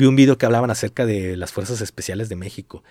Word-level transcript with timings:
vi 0.00 0.06
un 0.06 0.16
video 0.16 0.36
que 0.38 0.46
hablaban 0.46 0.70
acerca 0.70 1.06
de 1.06 1.36
las 1.36 1.52
fuerzas 1.52 1.80
especiales 1.80 2.28
de 2.28 2.36
México. 2.36 2.82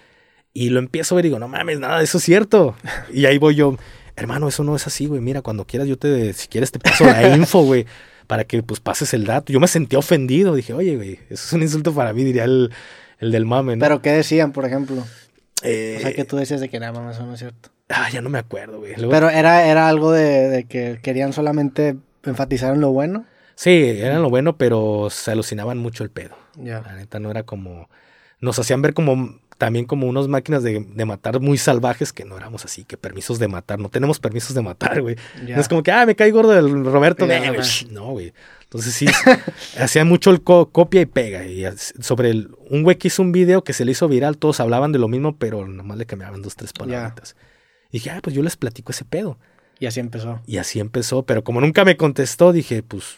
Y 0.53 0.69
lo 0.69 0.79
empiezo 0.79 1.13
a 1.13 1.17
ver 1.17 1.25
y 1.25 1.29
digo, 1.29 1.39
no 1.39 1.47
mames, 1.47 1.79
nada, 1.79 2.01
eso 2.01 2.17
es 2.17 2.23
cierto. 2.23 2.75
Y 3.13 3.25
ahí 3.25 3.37
voy 3.37 3.55
yo, 3.55 3.75
hermano, 4.15 4.47
eso 4.47 4.63
no 4.63 4.75
es 4.75 4.87
así, 4.87 5.05
güey. 5.07 5.21
Mira, 5.21 5.41
cuando 5.41 5.65
quieras, 5.65 5.87
yo 5.87 5.97
te, 5.97 6.33
si 6.33 6.47
quieres, 6.47 6.71
te 6.71 6.79
paso 6.79 7.03
la 7.05 7.35
info, 7.35 7.61
güey, 7.65 7.85
para 8.27 8.43
que 8.45 8.63
pues 8.63 8.79
pases 8.79 9.13
el 9.13 9.25
dato. 9.25 9.51
Yo 9.53 9.59
me 9.59 9.67
sentí 9.67 9.95
ofendido. 9.95 10.55
Dije, 10.55 10.73
oye, 10.73 10.95
güey, 10.95 11.13
eso 11.29 11.45
es 11.45 11.53
un 11.53 11.61
insulto 11.61 11.93
para 11.93 12.13
mí, 12.13 12.23
diría 12.23 12.45
el, 12.45 12.71
el 13.19 13.31
del 13.31 13.45
mame, 13.45 13.75
¿no? 13.75 13.81
Pero, 13.81 14.01
¿qué 14.01 14.11
decían, 14.11 14.51
por 14.51 14.65
ejemplo? 14.65 15.03
Eh, 15.61 15.95
O 15.97 16.01
sea, 16.01 16.13
que 16.13 16.25
tú 16.25 16.37
decías 16.37 16.61
de 16.61 16.69
que 16.69 16.79
nada 16.79 16.93
más 16.99 17.15
eso 17.17 17.25
no 17.25 17.33
es 17.33 17.39
cierto. 17.39 17.69
Ah, 17.89 18.07
ya 18.11 18.21
no 18.21 18.29
me 18.29 18.37
acuerdo, 18.39 18.79
güey. 18.79 18.93
Luego- 18.95 19.11
Pero 19.11 19.29
era, 19.29 19.65
era 19.67 19.89
algo 19.89 20.11
de, 20.11 20.47
de 20.47 20.63
que 20.65 20.99
querían 21.01 21.33
solamente 21.33 21.95
enfatizar 22.23 22.73
en 22.73 22.81
lo 22.81 22.91
bueno. 22.91 23.25
Sí, 23.61 23.71
eran 23.71 24.21
lo 24.21 24.29
bueno, 24.29 24.55
pero 24.55 25.09
se 25.11 25.31
alucinaban 25.31 25.77
mucho 25.79 26.05
el 26.05 26.09
pedo. 26.09 26.37
La 26.55 26.95
neta 26.95 27.19
no 27.19 27.29
era 27.29 27.43
como. 27.43 27.89
Nos 28.39 28.57
hacían 28.57 28.81
ver 28.81 28.93
como 28.93 29.37
también 29.57 29.83
como 29.83 30.07
unas 30.07 30.29
máquinas 30.29 30.63
de, 30.63 30.79
de 30.79 31.03
matar 31.05 31.41
muy 31.41 31.57
salvajes 31.57 32.13
que 32.13 32.23
no 32.23 32.37
éramos 32.37 32.63
así, 32.63 32.85
que 32.85 32.95
permisos 32.95 33.37
de 33.37 33.49
matar. 33.49 33.77
No 33.79 33.89
tenemos 33.89 34.17
permisos 34.21 34.55
de 34.55 34.61
matar, 34.61 35.01
güey. 35.01 35.17
No 35.45 35.59
es 35.59 35.67
como 35.67 35.83
que, 35.83 35.91
ah, 35.91 36.05
me 36.05 36.15
cae 36.15 36.31
gordo 36.31 36.57
el 36.57 36.85
Roberto. 36.85 37.25
Güey. 37.25 37.61
Shh, 37.61 37.87
No, 37.91 38.11
güey. 38.11 38.31
Entonces 38.63 38.93
sí, 38.93 39.07
hacían 39.77 40.07
mucho 40.07 40.31
el 40.31 40.41
co- 40.41 40.69
copia 40.71 41.01
y 41.01 41.05
pega. 41.05 41.45
Y 41.45 41.65
sobre 41.99 42.29
el, 42.29 42.51
un 42.69 42.83
güey 42.83 42.97
que 42.97 43.09
hizo 43.09 43.21
un 43.21 43.33
video 43.33 43.65
que 43.65 43.73
se 43.73 43.83
le 43.83 43.91
hizo 43.91 44.07
viral, 44.07 44.37
todos 44.37 44.61
hablaban 44.61 44.93
de 44.93 44.99
lo 44.99 45.09
mismo, 45.09 45.35
pero 45.35 45.67
nomás 45.67 45.97
le 45.97 46.05
cambiaban 46.05 46.41
dos, 46.41 46.55
tres 46.55 46.71
palabritas. 46.71 47.35
Y 47.89 47.97
dije, 47.97 48.11
ah, 48.11 48.19
pues 48.23 48.33
yo 48.33 48.41
les 48.41 48.55
platico 48.55 48.93
ese 48.93 49.03
pedo. 49.03 49.37
Y 49.79 49.85
así 49.87 49.99
empezó. 49.99 50.39
Y 50.47 50.59
así 50.59 50.79
empezó, 50.79 51.23
pero 51.23 51.43
como 51.43 51.59
nunca 51.59 51.83
me 51.83 51.97
contestó, 51.97 52.53
dije, 52.53 52.83
pues 52.83 53.17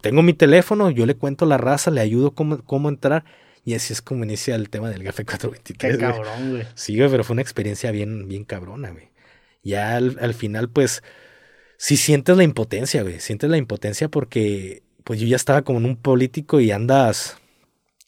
tengo 0.00 0.22
mi 0.22 0.32
teléfono, 0.32 0.90
yo 0.90 1.06
le 1.06 1.16
cuento 1.16 1.46
la 1.46 1.58
raza, 1.58 1.90
le 1.90 2.00
ayudo 2.00 2.32
cómo, 2.32 2.62
cómo 2.64 2.88
entrar. 2.88 3.24
Y 3.64 3.74
así 3.74 3.92
es 3.92 4.00
como 4.00 4.24
inicia 4.24 4.54
el 4.54 4.70
tema 4.70 4.90
del 4.90 5.02
Gafe 5.02 5.24
423. 5.24 5.96
Qué 5.96 6.00
cabrón, 6.00 6.50
güey. 6.50 6.64
Sí, 6.74 6.96
güey, 6.96 7.10
pero 7.10 7.24
fue 7.24 7.34
una 7.34 7.42
experiencia 7.42 7.90
bien, 7.90 8.28
bien 8.28 8.44
cabrona, 8.44 8.90
güey. 8.90 9.10
Ya 9.64 9.96
al, 9.96 10.16
al 10.20 10.34
final, 10.34 10.70
pues, 10.70 11.02
sí 11.76 11.96
sientes 11.96 12.36
la 12.36 12.44
impotencia, 12.44 13.02
güey. 13.02 13.18
Sientes 13.18 13.50
la 13.50 13.56
impotencia 13.56 14.08
porque, 14.08 14.84
pues, 15.02 15.18
yo 15.18 15.26
ya 15.26 15.34
estaba 15.34 15.62
como 15.62 15.80
en 15.80 15.86
un 15.86 15.96
político 15.96 16.60
y 16.60 16.70
andas, 16.70 17.38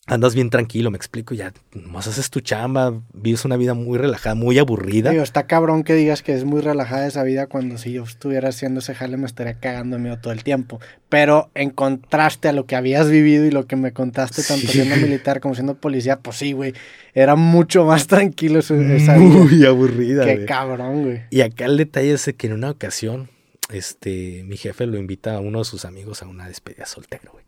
andas 0.09 0.35
bien 0.35 0.51
tranquilo, 0.51 0.91
me 0.91 0.97
explico. 0.97 1.35
Ya 1.35 1.53
nomás 1.75 2.07
haces 2.09 2.31
tu 2.31 2.41
chamba, 2.41 3.01
vives 3.13 3.45
una 3.45 3.57
vida 3.57 3.75
muy 3.75 3.99
relajada, 3.99 4.35
muy 4.35 4.59
aburrida. 4.59 5.11
Digo, 5.11 5.23
está 5.23 5.47
cabrón 5.47 5.85
que 5.85 5.95
digas 5.95 6.23
que 6.23 6.35
es 6.35 6.45
muy 6.45 6.61
relajada 6.61 7.07
esa 7.07 7.23
vida 7.23 7.47
cuando 7.47 7.79
si 7.79 7.93
yo 7.93 8.03
estuviera 8.05 8.49
haciendo 8.49 8.81
ese 8.81 8.95
jale 8.95 9.17
me 9.17 9.27
estaría 9.27 9.55
cagando 9.55 9.99
miedo 9.99 10.19
todo 10.19 10.33
el 10.33 10.43
tiempo. 10.45 10.81
Pero 11.09 11.51
en 11.55 11.71
contraste 11.71 12.49
a 12.49 12.53
lo 12.53 12.67
que 12.67 12.77
habías 12.77 13.09
vivido 13.11 13.45
y 13.47 13.51
lo 13.51 13.67
que 13.67 13.77
me 13.77 13.93
contaste, 13.93 14.43
tanto 14.43 14.67
Sí. 14.67 14.73
siendo 14.73 14.97
militar 14.97 15.41
como 15.41 15.55
siendo 15.55 15.75
policía, 15.77 16.19
pues 16.21 16.37
sí, 16.39 16.53
güey. 16.53 16.75
Era 17.15 17.37
mucho 17.37 17.85
más 17.85 18.07
tranquilo 18.09 18.59
esa 18.61 18.75
vida. 18.75 19.19
muy 19.19 19.65
aburrida, 19.65 20.25
Qué 20.25 20.35
güey. 20.35 20.47
cabrón, 20.47 21.05
güey. 21.05 21.21
Y 21.31 21.41
acá 21.43 21.65
el 21.67 21.77
detalle 21.77 22.13
es 22.13 22.31
que 22.37 22.47
en 22.47 22.53
una 22.55 22.71
ocasión, 22.71 23.31
este, 23.71 24.45
mi 24.47 24.57
jefe 24.57 24.87
lo 24.87 24.99
invita 24.99 25.35
a 25.35 25.41
uno 25.41 25.59
de 25.59 25.65
sus 25.65 25.85
amigos 25.85 26.23
a 26.23 26.27
una 26.29 26.49
despedida 26.49 26.87
soltero, 26.87 27.33
güey. 27.33 27.45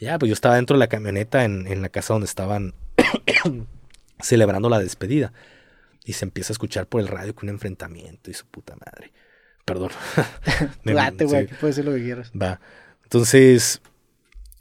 Ya, 0.00 0.18
pues 0.18 0.28
yo 0.28 0.32
estaba 0.34 0.56
dentro 0.56 0.74
de 0.76 0.80
la 0.80 0.86
camioneta 0.88 1.44
en, 1.44 1.66
en 1.66 1.82
la 1.82 1.88
casa 1.90 2.14
donde 2.14 2.24
estaban 2.26 2.74
celebrando 4.20 4.68
la 4.68 4.78
despedida. 4.78 5.32
Y 6.04 6.14
se 6.14 6.24
empieza 6.24 6.52
a 6.52 6.54
escuchar 6.54 6.86
por 6.86 7.00
el 7.00 7.08
radio 7.08 7.34
que 7.34 7.44
un 7.46 7.50
enfrentamiento 7.50 8.30
y 8.30 8.34
su 8.34 8.46
puta 8.46 8.74
madre. 8.76 9.12
Perdón. 9.64 9.90
Me- 10.84 10.94
Date, 10.94 11.24
güey, 11.26 11.40
sí. 11.42 11.46
aquí 11.46 11.54
puedes 11.60 11.76
decir 11.76 11.90
lo 11.90 11.96
que 11.96 12.02
quieras. 12.02 12.32
Va. 12.40 12.60
Entonces, 13.04 13.82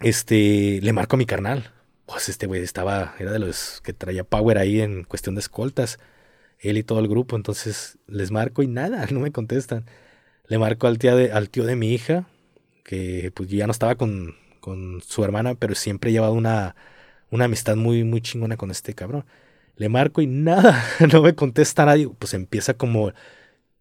este, 0.01 0.79
le 0.81 0.93
marco 0.93 1.15
a 1.15 1.17
mi 1.19 1.25
carnal. 1.25 1.71
Pues 2.05 2.27
este 2.27 2.47
güey 2.47 2.63
estaba, 2.63 3.13
era 3.19 3.31
de 3.31 3.39
los 3.39 3.81
que 3.83 3.93
traía 3.93 4.23
power 4.23 4.57
ahí 4.57 4.81
en 4.81 5.03
cuestión 5.03 5.35
de 5.35 5.39
escoltas. 5.41 5.99
Él 6.59 6.77
y 6.77 6.83
todo 6.83 6.99
el 6.99 7.07
grupo. 7.07 7.35
Entonces, 7.35 7.97
les 8.07 8.31
marco 8.31 8.61
y 8.61 8.67
nada, 8.67 9.05
no 9.11 9.19
me 9.21 9.31
contestan. 9.31 9.85
Le 10.47 10.57
marco 10.57 10.87
al, 10.87 10.97
tía 10.97 11.15
de, 11.15 11.31
al 11.31 11.49
tío 11.49 11.63
de 11.63 11.75
mi 11.75 11.93
hija, 11.93 12.27
que 12.83 13.31
pues 13.33 13.49
yo 13.49 13.57
ya 13.57 13.67
no 13.67 13.71
estaba 13.71 13.95
con, 13.95 14.35
con 14.59 15.01
su 15.01 15.23
hermana, 15.23 15.55
pero 15.55 15.75
siempre 15.75 16.09
he 16.09 16.13
llevado 16.13 16.33
una, 16.33 16.75
una 17.31 17.45
amistad 17.45 17.75
muy, 17.75 18.03
muy 18.03 18.21
chingona 18.21 18.57
con 18.57 18.71
este 18.71 18.93
cabrón. 18.93 19.25
Le 19.75 19.89
marco 19.89 20.21
y 20.21 20.27
nada, 20.27 20.83
no 21.13 21.21
me 21.21 21.35
contesta 21.35 21.85
nadie. 21.85 22.09
Pues 22.19 22.33
empieza 22.33 22.73
como, 22.75 23.11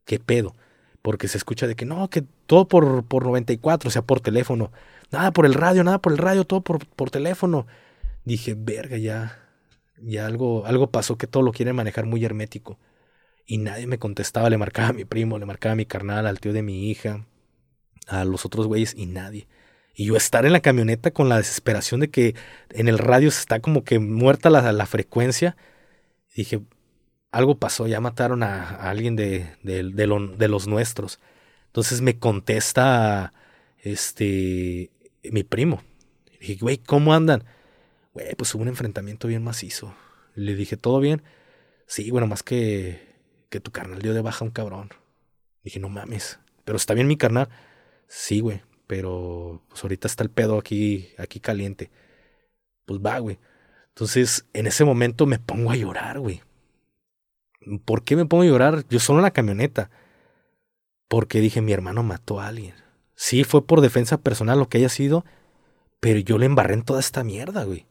¿qué 0.05 0.19
pedo? 0.19 0.55
Porque 1.03 1.29
se 1.29 1.39
escucha 1.39 1.67
de 1.67 1.77
que 1.77 1.85
no, 1.85 2.09
que 2.11 2.25
todo 2.47 2.69
por, 2.69 3.05
por 3.05 3.25
94, 3.25 3.89
o 3.89 3.91
sea, 3.91 4.03
por 4.03 4.21
teléfono. 4.21 4.73
Nada 5.11 5.33
por 5.33 5.47
el 5.47 5.55
radio, 5.55 5.85
nada 5.85 5.99
por 6.01 6.13
el 6.13 6.19
radio, 6.19 6.45
todo 6.45 6.63
por, 6.63 6.87
por 6.87 7.11
teléfono. 7.11 7.67
Dije, 8.25 8.55
verga, 8.57 8.97
ya, 8.99 9.39
ya 10.03 10.27
algo, 10.27 10.67
algo 10.67 10.91
pasó 10.91 11.17
que 11.17 11.27
todo 11.27 11.43
lo 11.43 11.53
quieren 11.53 11.77
manejar 11.77 12.07
muy 12.07 12.25
hermético. 12.25 12.79
Y 13.47 13.59
nadie 13.59 13.87
me 13.87 13.99
contestaba, 13.99 14.51
le 14.51 14.59
marcaba 14.59 14.89
a 14.89 14.93
mi 14.93 15.05
primo, 15.05 15.39
le 15.39 15.47
marcaba 15.47 15.73
a 15.73 15.77
mi 15.77 15.87
carnal, 15.87 16.27
al 16.27 16.41
tío 16.41 16.53
de 16.53 16.63
mi 16.63 16.91
hija, 16.91 17.27
a 18.07 18.25
los 18.25 18.45
otros 18.45 18.67
güeyes 18.67 18.95
y 18.95 19.07
nadie. 19.07 19.49
Y 19.99 20.05
yo 20.07 20.17
estar 20.17 20.47
en 20.47 20.53
la 20.53 20.61
camioneta 20.61 21.11
con 21.11 21.29
la 21.29 21.39
desesperación 21.39 21.99
de 21.99 22.09
que 22.09 22.37
en 22.71 22.87
el 22.87 22.99
radio 22.99 23.33
se 23.33 23.41
está 23.41 23.59
como 23.59 23.83
que 23.83 23.99
muerta 23.99 24.49
la, 24.49 24.71
la 24.71 24.87
frecuencia. 24.87 25.57
Dije, 26.37 26.61
algo 27.33 27.59
pasó, 27.59 27.89
ya 27.89 28.01
mataron 28.01 28.45
a, 28.45 28.77
alguien 28.89 29.17
de, 29.17 29.57
de, 29.65 29.83
de 29.83 30.07
lo- 30.07 30.29
de 30.37 30.47
los 30.47 30.69
nuestros. 30.69 31.19
Entonces 31.67 32.01
me 32.01 32.17
contesta 32.17 33.33
este 33.79 34.93
mi 35.33 35.43
primo. 35.43 35.83
Dije, 36.41 36.59
güey, 36.61 36.79
¿cómo 36.79 37.13
andan? 37.13 37.43
Güey, 38.15 38.37
pues 38.37 38.55
hubo 38.55 38.63
un 38.63 38.69
enfrentamiento 38.69 39.27
bien 39.27 39.43
macizo. 39.43 39.97
Le 40.37 40.55
dije, 40.55 40.77
¿todo 40.77 41.01
bien? 41.01 41.25
Sí, 41.89 42.13
bueno, 42.13 42.29
más 42.29 42.45
que, 42.45 43.17
que 43.51 43.59
tu 43.59 43.73
carnal 43.73 44.01
dio 44.01 44.15
de 44.15 44.21
baja 44.21 44.45
a 44.45 44.47
un 44.47 44.53
cabrón. 44.53 44.91
Dije, 45.65 45.81
no 45.81 45.89
mames. 45.89 46.39
Pero 46.65 46.77
está 46.77 46.95
bien 46.95 47.09
mi 47.09 47.17
carnal. 47.17 47.49
Sí, 48.07 48.39
güey. 48.39 48.63
Pero 48.89 49.63
pues 49.69 49.85
ahorita 49.85 50.09
está 50.09 50.25
el 50.25 50.31
pedo 50.31 50.59
aquí, 50.59 51.11
aquí 51.19 51.39
caliente. 51.39 51.93
Pues 52.87 53.01
va, 53.01 53.21
güey. 53.21 53.39
Entonces, 53.91 54.47
en 54.55 54.67
ese 54.67 54.85
momento 54.85 55.27
me 55.27 55.39
pongo 55.39 55.71
a 55.71 55.77
llorar, 55.77 56.19
güey. 56.19 56.43
¿Por 57.85 58.03
qué 58.03 58.17
me 58.17 58.25
pongo 58.25 58.43
a 58.43 58.47
llorar? 58.47 58.85
Yo 58.89 58.99
solo 58.99 59.21
en 59.21 59.25
la 59.25 59.31
camioneta. 59.31 59.91
Porque 61.07 61.41
dije, 61.41 61.61
mi 61.61 61.73
hermano 61.73 62.03
mató 62.03 62.41
a 62.41 62.49
alguien. 62.49 62.75
Sí, 63.15 63.45
fue 63.45 63.67
por 63.67 63.83
defensa 63.83 64.19
personal 64.19 64.59
lo 64.59 64.69
que 64.69 64.79
haya 64.79 64.89
sido, 64.89 65.25
pero 66.01 66.19
yo 66.21 66.39
le 66.39 66.47
embarré 66.47 66.75
en 66.75 66.83
toda 66.83 67.01
esta 67.01 67.25
mierda, 67.25 67.65
güey. 67.65 67.87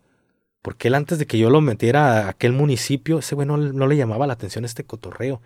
Porque 0.63 0.87
él 0.87 0.95
antes 0.95 1.19
de 1.19 1.27
que 1.27 1.37
yo 1.37 1.49
lo 1.49 1.61
metiera 1.61 2.25
a 2.25 2.29
aquel 2.29 2.53
municipio, 2.53 3.19
ese 3.19 3.35
güey 3.35 3.47
no, 3.47 3.57
no 3.57 3.87
le 3.87 3.97
llamaba 3.97 4.25
la 4.25 4.33
atención 4.33 4.65
este 4.65 4.83
cotorreo. 4.83 5.41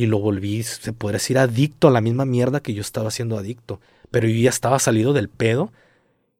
Y 0.00 0.06
lo 0.06 0.18
volví, 0.18 0.62
se 0.62 0.94
podría 0.94 1.18
decir, 1.18 1.36
adicto 1.36 1.88
a 1.88 1.90
la 1.90 2.00
misma 2.00 2.24
mierda 2.24 2.60
que 2.60 2.72
yo 2.72 2.80
estaba 2.80 3.10
siendo 3.10 3.36
adicto. 3.36 3.82
Pero 4.10 4.28
yo 4.28 4.34
ya 4.34 4.48
estaba 4.48 4.78
salido 4.78 5.12
del 5.12 5.28
pedo 5.28 5.74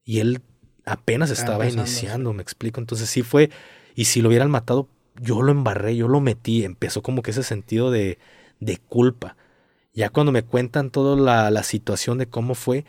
y 0.03 0.21
él 0.21 0.41
apenas 0.87 1.31
Estaba 1.31 1.65
empezando, 1.65 1.83
iniciando, 1.83 2.33
me 2.33 2.41
explico. 2.41 2.81
Entonces 2.81 3.11
sí 3.11 3.21
fue, 3.21 3.51
y 3.95 4.07
si 4.07 4.23
lo 4.23 4.31
hubieran 4.31 4.51
matado, 4.51 4.89
yo 5.21 5.43
lo 5.43 5.53
embarré, 5.53 5.95
yo 5.95 6.09
lo 6.09 6.23
metí. 6.23 6.65
Empezó 6.65 7.03
como 7.03 7.21
que 7.21 7.33
ese 7.33 7.43
sentido 7.43 7.91
de, 7.91 8.17
de 8.61 8.79
culpa. 8.79 9.37
Ya 9.93 10.09
cuando 10.09 10.33
me 10.33 10.43
cuentan 10.43 10.89
toda 10.89 11.15
la, 11.15 11.51
la 11.51 11.63
situación 11.63 12.17
de 12.17 12.25
cómo 12.25 12.55
fue, 12.55 12.87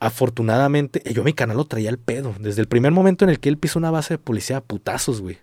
afortunadamente, 0.00 1.02
yo 1.12 1.22
mi 1.22 1.34
canal 1.34 1.58
lo 1.58 1.66
traía 1.66 1.90
al 1.90 1.98
pedo. 1.98 2.34
Desde 2.40 2.62
el 2.62 2.68
primer 2.68 2.92
momento 2.92 3.26
en 3.26 3.30
el 3.30 3.40
que 3.40 3.50
él 3.50 3.58
pisó 3.58 3.78
una 3.78 3.90
base 3.90 4.14
de 4.14 4.18
policía 4.18 4.56
a 4.56 4.62
putazos, 4.62 5.20
güey. 5.20 5.36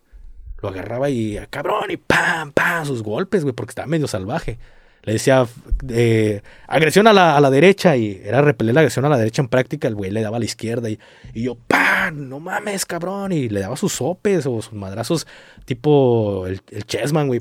Lo 0.66 0.72
agarraba 0.72 1.12
y 1.12 1.38
cabrón 1.52 1.92
y 1.92 1.98
pam, 1.98 2.52
pam, 2.52 2.86
sus 2.88 3.04
golpes, 3.04 3.44
güey, 3.44 3.54
porque 3.54 3.70
estaba 3.70 3.88
medio 3.88 4.08
salvaje. 4.08 4.58
Le 5.04 5.14
decía 5.14 5.46
eh, 5.90 6.42
agresión 6.68 7.06
a 7.06 7.14
la, 7.14 7.38
a 7.38 7.40
la 7.40 7.52
derecha 7.52 7.96
y 7.96 8.20
era 8.26 8.42
repeler 8.42 8.74
la 8.74 8.82
agresión 8.82 9.06
a 9.06 9.10
la 9.10 9.20
derecha 9.20 9.44
en 9.44 9.48
práctica. 9.48 9.88
El 9.88 9.94
güey 9.94 10.10
le 10.10 10.24
daba 10.24 10.38
a 10.38 10.40
la 10.40 10.46
izquierda 10.46 10.90
y, 10.90 10.98
y 11.36 11.44
yo, 11.44 11.56
¡pam! 11.68 12.28
No 12.28 12.40
mames, 12.40 12.88
cabrón. 12.88 13.32
Y 13.32 13.48
le 13.48 13.60
daba 13.60 13.78
sus 13.78 13.94
sopes 13.94 14.48
o 14.48 14.60
sus 14.64 14.74
madrazos 14.74 15.28
tipo 15.66 16.48
el, 16.48 16.60
el 16.72 16.86
Chessman, 16.88 17.28
güey. 17.28 17.40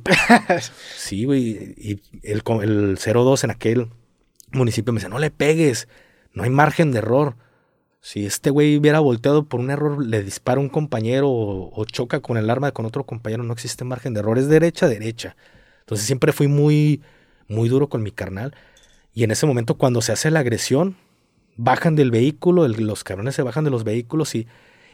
sí, 0.95 1.25
güey. 1.25 1.75
Y 1.79 2.03
el, 2.23 2.43
el 2.63 2.99
02 2.99 3.45
en 3.45 3.51
aquel 3.51 3.89
municipio 4.53 4.93
me 4.93 4.99
decía, 4.99 5.09
no 5.09 5.19
le 5.19 5.31
pegues, 5.31 5.89
no 6.35 6.43
hay 6.43 6.51
margen 6.51 6.93
de 6.93 6.99
error. 6.99 7.37
Si 8.05 8.27
este 8.27 8.51
güey 8.51 8.77
hubiera 8.77 9.01
volteado 9.01 9.47
por 9.47 9.61
un 9.61 9.71
error, 9.71 10.05
le 10.05 10.23
dispara 10.23 10.61
un 10.61 10.69
compañero 10.69 11.31
o, 11.31 11.85
choca 11.87 12.21
con 12.21 12.37
el 12.37 12.51
arma 12.51 12.71
con 12.71 12.85
otro 12.85 13.05
compañero, 13.05 13.45
no 13.45 13.55
existe 13.55 13.83
margen 13.83 14.13
de 14.13 14.21
error, 14.21 14.37
es 14.37 14.47
derecha, 14.47 14.89
derecha. 14.89 15.37
Entonces 15.81 16.07
siempre 16.07 16.35
fui 16.35 16.47
muy, 16.47 17.01
muy 17.49 17.71
duro 17.71 17.89
con 17.89 18.03
mi 18.03 18.11
carnal. 18.11 18.55
Y 19.15 19.25
en 19.25 19.31
ese 19.31 19.47
momento, 19.47 19.79
cuando 19.79 20.03
se 20.03 20.13
hace 20.13 20.31
la 20.31 20.41
agresión, 20.41 20.99
bajan 21.57 21.97
del 21.97 22.11
vehículo, 22.11 22.69
los 22.69 23.05
cabrones 23.05 23.37
se 23.37 23.43
bajan 23.43 23.65
de 23.65 23.71
los 23.71 23.85
vehículos 23.85 24.35
y, 24.35 24.49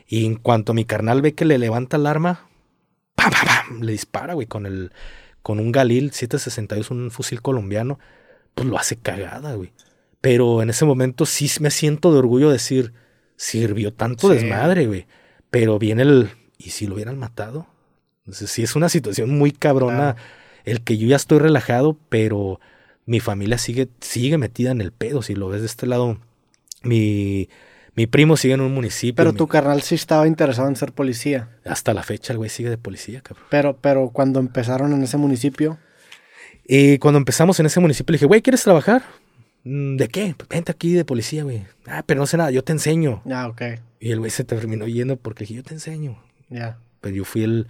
y 0.07 0.25
en 0.25 0.37
cuanto 0.37 0.73
mi 0.73 0.85
carnal 0.85 1.21
ve 1.21 1.35
que 1.35 1.45
le 1.45 1.59
levanta 1.59 1.97
el 1.97 2.07
arma, 2.07 2.49
¡pam, 3.17 3.33
pam, 3.33 3.45
pam! 3.45 3.81
le 3.81 3.91
dispara, 3.91 4.35
güey, 4.35 4.47
con 4.47 4.67
el 4.67 4.93
con 5.43 5.59
un 5.59 5.73
Galil 5.73 6.13
762, 6.13 6.93
un 6.93 7.11
fusil 7.11 7.43
colombiano, 7.43 7.99
pues 8.55 8.69
lo 8.69 8.79
hace 8.79 8.95
cagada, 8.95 9.55
güey. 9.55 9.73
Pero 10.21 10.63
en 10.63 10.71
ese 10.71 10.85
momento 10.85 11.27
sí 11.27 11.51
me 11.61 11.73
siento 11.73 12.13
de 12.13 12.19
orgullo 12.21 12.51
decir, 12.51 12.93
sirvió 13.41 13.93
tanto 13.93 14.29
Sí. 14.29 14.35
desmadre, 14.35 14.87
güey. 14.87 15.07
Pero 15.51 15.79
viene 15.79 16.03
el, 16.03 16.29
¿y 16.59 16.71
si 16.71 16.87
lo 16.87 16.95
hubieran 16.95 17.19
matado? 17.19 17.67
Entonces, 18.27 18.51
sí 18.51 18.63
es 18.63 18.77
una 18.77 18.89
situación 18.91 19.31
muy 19.37 19.51
cabrona 19.51 20.17
el 20.65 20.83
que 20.83 20.99
yo 20.99 21.07
ya 21.09 21.17
estoy 21.17 21.39
relajado, 21.39 21.97
pero 22.11 22.61
mi 23.07 23.19
familia 23.19 23.57
sigue, 23.57 23.89
sigue 24.01 24.37
metida 24.37 24.71
en 24.73 24.83
el 24.83 24.93
pedo. 24.93 25.23
Si 25.23 25.35
lo 25.35 25.49
ves 25.49 25.61
de 25.63 25.67
este 25.67 25.87
lado, 25.87 26.19
mi, 26.83 27.49
mi 27.95 28.07
primo 28.07 28.37
sigue 28.37 28.55
en 28.55 28.61
un 28.61 28.75
municipio. 28.75 29.17
Pero 29.17 29.33
mi- 29.33 29.39
tu 29.39 29.49
carnal 29.49 29.81
sí 29.81 29.95
estaba 29.95 30.27
interesado 30.27 30.69
en 30.69 30.77
ser 30.77 30.93
policía. 30.93 31.49
Hasta 31.65 31.95
la 31.95 32.03
fecha 32.03 32.33
el 32.35 32.37
güey 32.39 32.51
sigue 32.51 32.69
de 32.69 32.79
policía, 32.79 33.23
cabrón. 33.23 33.47
Pero, 33.51 33.79
pero 33.81 34.11
cuando 34.11 34.39
empezaron 34.39 34.93
en 34.93 35.03
ese 35.03 35.17
municipio, 35.17 35.79
Y 36.73 36.99
cuando 36.99 37.19
empezamos 37.19 37.59
en 37.59 37.67
ese 37.67 37.81
municipio 37.81 38.13
le 38.13 38.17
dije, 38.17 38.27
güey, 38.27 38.43
¿quieres 38.43 38.63
trabajar? 38.63 39.03
"Mm, 39.65 39.97
¿De 39.97 40.09
qué? 40.09 40.35
Vente 40.49 40.73
aquí 40.73 40.93
de 40.95 41.05
policía, 41.05 41.45
güey. 41.45 41.65
Ah, 41.87 42.03
pero 42.07 42.21
no 42.21 42.27
sé 42.27 42.37
nada, 42.37 42.51
yo 42.51 42.63
te 42.65 42.73
enseño. 42.73 43.23
ya, 43.25 43.47
ok, 43.49 43.63
Y 44.01 44.13
el 44.13 44.19
güey 44.21 44.31
se 44.31 44.45
terminó 44.45 44.87
yendo 44.87 45.17
porque 45.17 45.45
dije, 45.45 45.55
yo 45.55 45.63
te 45.63 45.75
enseño. 45.75 46.19
ya. 46.49 46.79
Pero 47.01 47.17
yo 47.17 47.25
fui 47.25 47.43
el, 47.45 47.67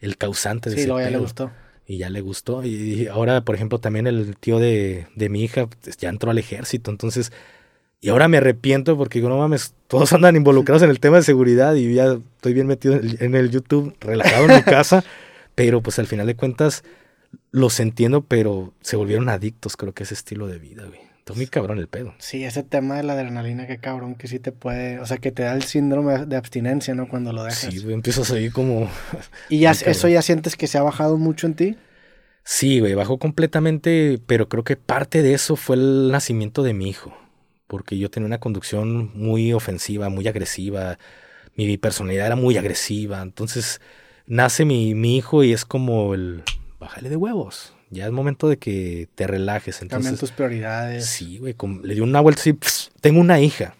el 0.00 0.16
causante 0.16 0.70
de 0.70 0.76
Sí, 0.76 0.80
ese 0.82 0.88
luego 0.88 1.02
ya 1.04 1.10
le 1.10 1.18
gustó. 1.18 1.50
Y 1.86 1.98
ya 1.98 2.10
le 2.10 2.20
gustó. 2.20 2.64
Y 2.64 3.06
ahora, 3.08 3.40
por 3.40 3.54
ejemplo, 3.54 3.78
también 3.80 4.06
el 4.06 4.36
tío 4.36 4.58
de, 4.58 5.06
de 5.16 5.28
mi 5.28 5.42
hija 5.42 5.66
pues, 5.66 5.96
ya 5.96 6.08
entró 6.10 6.30
al 6.30 6.38
ejército. 6.38 6.90
Entonces, 6.90 7.32
y 8.00 8.10
ahora 8.10 8.28
me 8.28 8.36
arrepiento 8.36 8.96
porque 8.96 9.18
digo, 9.18 9.28
no 9.30 9.38
mames, 9.38 9.74
todos 9.88 10.12
andan 10.12 10.36
involucrados 10.36 10.82
en 10.82 10.90
el 10.90 11.00
tema 11.00 11.16
de 11.16 11.22
seguridad 11.24 11.74
y 11.74 11.92
ya 11.94 12.18
estoy 12.36 12.52
bien 12.52 12.66
metido 12.68 12.94
en 12.94 13.00
el, 13.08 13.16
en 13.20 13.34
el 13.34 13.50
YouTube, 13.50 13.96
relajado 14.00 14.44
en 14.48 14.56
mi 14.56 14.62
casa. 14.62 15.02
Pero 15.56 15.80
pues 15.82 15.98
al 15.98 16.06
final 16.06 16.26
de 16.28 16.36
cuentas 16.36 16.84
los 17.50 17.80
entiendo, 17.80 18.22
pero 18.22 18.72
se 18.80 18.94
volvieron 18.96 19.28
adictos, 19.28 19.76
creo 19.76 19.92
que 19.92 20.04
ese 20.04 20.14
estilo 20.14 20.46
de 20.46 20.58
vida, 20.60 20.84
güey. 20.86 21.00
Está 21.28 21.36
muy 21.36 21.46
cabrón 21.46 21.78
el 21.78 21.88
pedo. 21.88 22.14
Sí, 22.16 22.42
ese 22.42 22.62
tema 22.62 22.96
de 22.96 23.02
la 23.02 23.12
adrenalina, 23.12 23.66
qué 23.66 23.76
cabrón, 23.76 24.14
que 24.14 24.28
sí 24.28 24.38
te 24.38 24.50
puede, 24.50 24.98
o 24.98 25.04
sea, 25.04 25.18
que 25.18 25.30
te 25.30 25.42
da 25.42 25.52
el 25.52 25.62
síndrome 25.62 26.24
de 26.24 26.36
abstinencia, 26.36 26.94
¿no? 26.94 27.06
Cuando 27.06 27.34
lo 27.34 27.44
dejas. 27.44 27.70
Sí, 27.70 27.80
güey, 27.80 27.92
empiezo 27.92 28.22
a 28.22 28.24
seguir 28.24 28.50
como... 28.50 28.88
y 29.50 29.58
ya 29.58 29.72
eso 29.84 30.08
ya 30.08 30.22
sientes 30.22 30.56
que 30.56 30.66
se 30.66 30.78
ha 30.78 30.82
bajado 30.82 31.18
mucho 31.18 31.46
en 31.46 31.54
ti. 31.54 31.76
Sí, 32.44 32.80
güey, 32.80 32.94
bajó 32.94 33.18
completamente, 33.18 34.18
pero 34.26 34.48
creo 34.48 34.64
que 34.64 34.76
parte 34.76 35.22
de 35.22 35.34
eso 35.34 35.56
fue 35.56 35.76
el 35.76 36.10
nacimiento 36.10 36.62
de 36.62 36.72
mi 36.72 36.88
hijo, 36.88 37.14
porque 37.66 37.98
yo 37.98 38.10
tenía 38.10 38.26
una 38.26 38.40
conducción 38.40 39.10
muy 39.14 39.52
ofensiva, 39.52 40.08
muy 40.08 40.26
agresiva, 40.28 40.98
mi 41.56 41.76
personalidad 41.76 42.24
era 42.24 42.36
muy 42.36 42.56
agresiva, 42.56 43.20
entonces 43.20 43.82
nace 44.26 44.64
mi, 44.64 44.94
mi 44.94 45.18
hijo 45.18 45.44
y 45.44 45.52
es 45.52 45.66
como 45.66 46.14
el, 46.14 46.42
bájale 46.80 47.10
de 47.10 47.16
huevos, 47.16 47.74
ya 47.90 48.06
es 48.06 48.12
momento 48.12 48.48
de 48.48 48.58
que 48.58 49.08
te 49.14 49.26
relajes, 49.26 49.78
Cambian 49.78 49.98
entonces... 50.00 50.20
tus 50.20 50.32
prioridades. 50.32 51.06
Sí, 51.06 51.38
güey, 51.38 51.54
le 51.82 51.94
dio 51.94 52.04
una 52.04 52.20
vuelta 52.20 52.40
así, 52.40 52.52
pss, 52.52 52.90
tengo 53.00 53.20
una 53.20 53.40
hija, 53.40 53.74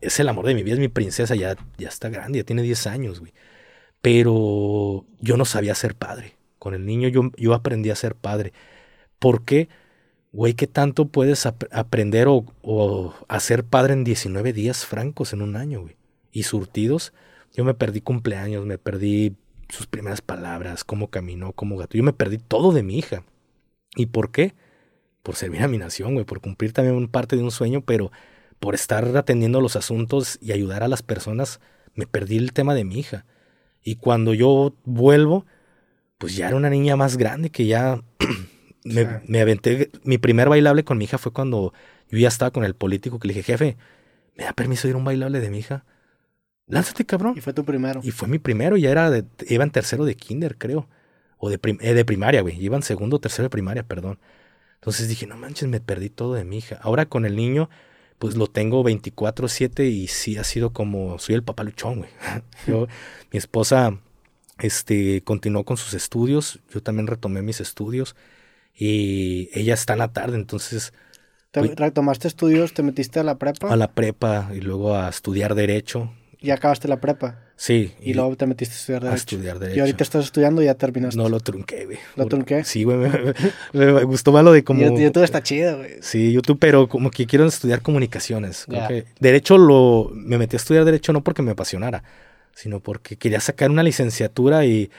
es 0.00 0.18
el 0.20 0.28
amor 0.28 0.46
de 0.46 0.54
mi 0.54 0.62
vida, 0.62 0.74
es 0.74 0.80
mi 0.80 0.88
princesa, 0.88 1.34
ya, 1.34 1.56
ya 1.78 1.88
está 1.88 2.08
grande, 2.08 2.38
ya 2.38 2.44
tiene 2.44 2.62
10 2.62 2.86
años, 2.86 3.20
güey, 3.20 3.32
pero 4.00 5.04
yo 5.20 5.36
no 5.36 5.44
sabía 5.44 5.74
ser 5.74 5.94
padre. 5.94 6.34
Con 6.58 6.74
el 6.74 6.86
niño 6.86 7.08
yo, 7.08 7.30
yo 7.36 7.54
aprendí 7.54 7.90
a 7.90 7.96
ser 7.96 8.14
padre. 8.14 8.52
¿Por 9.18 9.44
qué? 9.44 9.68
Güey, 10.32 10.54
¿qué 10.54 10.66
tanto 10.66 11.06
puedes 11.08 11.44
ap- 11.46 11.64
aprender 11.72 12.28
o, 12.28 12.44
o 12.62 13.14
a 13.28 13.40
ser 13.40 13.64
padre 13.64 13.92
en 13.94 14.04
19 14.04 14.52
días 14.52 14.84
francos 14.86 15.32
en 15.32 15.42
un 15.42 15.56
año, 15.56 15.82
güey? 15.82 15.96
Y 16.32 16.44
surtidos, 16.44 17.12
yo 17.52 17.64
me 17.64 17.74
perdí 17.74 18.00
cumpleaños, 18.00 18.64
me 18.64 18.78
perdí 18.78 19.36
sus 19.68 19.86
primeras 19.86 20.20
palabras, 20.20 20.84
cómo 20.84 21.08
caminó, 21.08 21.52
cómo 21.52 21.76
gato. 21.76 21.96
Yo 21.96 22.02
me 22.04 22.12
perdí 22.12 22.38
todo 22.38 22.72
de 22.72 22.82
mi 22.82 22.98
hija. 22.98 23.24
¿Y 23.96 24.06
por 24.06 24.30
qué? 24.30 24.54
Por 25.22 25.36
servir 25.36 25.62
a 25.62 25.68
mi 25.68 25.78
nación, 25.78 26.14
güey, 26.14 26.24
por 26.24 26.40
cumplir 26.40 26.72
también 26.72 27.08
parte 27.08 27.36
de 27.36 27.42
un 27.42 27.50
sueño, 27.50 27.82
pero 27.82 28.10
por 28.58 28.74
estar 28.74 29.16
atendiendo 29.16 29.60
los 29.60 29.76
asuntos 29.76 30.38
y 30.40 30.52
ayudar 30.52 30.82
a 30.82 30.88
las 30.88 31.02
personas, 31.02 31.60
me 31.94 32.06
perdí 32.06 32.36
el 32.36 32.52
tema 32.52 32.74
de 32.74 32.84
mi 32.84 32.98
hija. 32.98 33.24
Y 33.82 33.96
cuando 33.96 34.34
yo 34.34 34.74
vuelvo, 34.84 35.46
pues 36.18 36.36
ya 36.36 36.48
era 36.48 36.56
una 36.56 36.70
niña 36.70 36.96
más 36.96 37.16
grande 37.16 37.50
que 37.50 37.66
ya 37.66 38.00
me, 38.84 39.20
me 39.26 39.40
aventé. 39.40 39.90
Mi 40.04 40.18
primer 40.18 40.48
bailable 40.48 40.84
con 40.84 40.98
mi 40.98 41.04
hija 41.04 41.18
fue 41.18 41.32
cuando 41.32 41.72
yo 42.08 42.18
ya 42.18 42.28
estaba 42.28 42.50
con 42.50 42.64
el 42.64 42.74
político 42.74 43.18
que 43.18 43.28
le 43.28 43.34
dije, 43.34 43.52
jefe, 43.52 43.76
¿me 44.36 44.44
da 44.44 44.52
permiso 44.52 44.82
de 44.82 44.90
ir 44.90 44.94
a 44.94 44.98
un 44.98 45.04
bailable 45.04 45.40
de 45.40 45.50
mi 45.50 45.58
hija? 45.58 45.84
Lánzate, 46.66 47.04
cabrón. 47.04 47.34
Y 47.36 47.40
fue 47.40 47.52
tu 47.52 47.64
primero. 47.64 48.00
Y 48.02 48.12
fue 48.12 48.28
mi 48.28 48.38
primero, 48.38 48.76
ya 48.76 48.90
era 48.90 49.10
de, 49.10 49.24
iba 49.48 49.64
en 49.64 49.70
tercero 49.70 50.04
de 50.04 50.14
kinder, 50.14 50.56
creo. 50.56 50.88
O 51.44 51.50
de, 51.50 51.58
prim- 51.58 51.78
eh, 51.82 51.94
de 51.94 52.04
primaria, 52.04 52.42
güey. 52.42 52.56
Iba 52.64 52.76
en 52.76 52.82
segundo 52.84 53.16
o 53.16 53.20
tercero 53.20 53.44
de 53.46 53.50
primaria, 53.50 53.82
perdón. 53.84 54.18
Entonces 54.76 55.08
dije, 55.08 55.26
no 55.26 55.36
manches, 55.36 55.68
me 55.68 55.80
perdí 55.80 56.10
todo 56.10 56.34
de 56.34 56.44
mi 56.44 56.58
hija. 56.58 56.78
Ahora 56.82 57.06
con 57.06 57.24
el 57.26 57.36
niño, 57.36 57.70
pues 58.18 58.36
lo 58.36 58.46
tengo 58.48 58.82
24-7 58.84 59.84
y 59.90 60.08
sí 60.08 60.38
ha 60.38 60.44
sido 60.44 60.72
como, 60.72 61.18
soy 61.18 61.36
el 61.36 61.44
papá 61.44 61.64
luchón, 61.64 62.00
güey. 62.00 62.10
Yo, 62.66 62.88
mi 63.32 63.38
esposa, 63.38 63.98
este, 64.58 65.22
continuó 65.24 65.64
con 65.64 65.76
sus 65.78 65.94
estudios. 65.94 66.60
Yo 66.72 66.82
también 66.82 67.06
retomé 67.08 67.42
mis 67.42 67.60
estudios. 67.60 68.16
Y 68.74 69.50
ella 69.58 69.74
está 69.74 69.94
en 69.94 70.00
la 70.00 70.12
tarde, 70.12 70.36
entonces 70.36 70.92
¿Te 71.50 71.60
retomaste 71.62 72.28
estudios? 72.28 72.72
¿Te 72.74 72.82
metiste 72.82 73.20
a 73.20 73.22
la 73.22 73.38
prepa? 73.38 73.68
a 73.68 73.76
la 73.76 73.92
prepa 73.92 74.50
y 74.54 74.60
luego 74.60 74.96
a 74.96 75.08
estudiar 75.08 75.54
Derecho. 75.54 76.12
Ya 76.40 76.54
acabaste 76.54 76.88
la 76.88 77.00
prepa. 77.00 77.38
Sí. 77.62 77.92
Y, 78.02 78.14
luego 78.14 78.34
te 78.34 78.44
metiste 78.44 78.74
a 78.74 78.78
estudiar 78.78 79.02
a 79.02 79.04
Derecho. 79.10 79.20
estudiar 79.36 79.58
Derecho. 79.60 79.76
Y 79.76 79.80
ahorita 79.82 80.02
estás 80.02 80.24
estudiando 80.24 80.62
y 80.62 80.64
ya 80.64 80.74
terminaste. 80.74 81.16
No 81.16 81.28
lo 81.28 81.38
trunqué, 81.38 81.84
güey. 81.84 81.98
¿Lo 82.16 82.26
trunqué? 82.26 82.64
Sí, 82.64 82.82
güey. 82.82 82.96
Me, 82.98 83.08
me- 83.72 83.92
me 83.92 84.02
gustó 84.02 84.32
más 84.32 84.42
lo 84.42 84.50
de 84.50 84.64
como. 84.64 84.80
YouTube 84.98 85.22
está 85.22 85.44
chido, 85.44 85.78
güey. 85.78 85.92
Sí, 86.00 86.32
YouTube, 86.32 86.58
pero 86.58 86.88
como 86.88 87.12
que 87.12 87.24
quiero 87.24 87.46
estudiar 87.46 87.80
comunicaciones. 87.80 88.64
Creo 88.66 88.80
Ya. 88.80 88.88
que 88.88 89.04
derecho 89.20 89.58
lo. 89.58 90.10
Me 90.12 90.38
metí 90.38 90.56
a 90.56 90.58
estudiar 90.58 90.84
Derecho 90.84 91.12
no 91.12 91.22
porque 91.22 91.42
me 91.42 91.52
apasionara, 91.52 92.02
sino 92.52 92.80
porque 92.80 93.14
quería 93.14 93.38
sacar 93.38 93.70
una 93.70 93.84
licenciatura 93.84 94.64
y 94.66 94.90